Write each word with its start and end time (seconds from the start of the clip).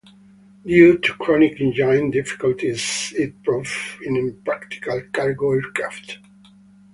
Due 0.65 0.97
to 0.97 1.13
chronic 1.19 1.61
engine 1.61 2.09
difficulties, 2.09 3.13
it 3.15 3.43
proved 3.43 3.69
an 4.03 4.15
impractical 4.17 4.99
cargo 5.13 5.51
aircraft. 5.51 6.17